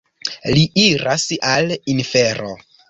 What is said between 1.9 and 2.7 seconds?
infero.